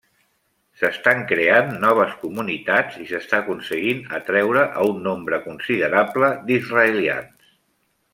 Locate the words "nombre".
5.09-5.41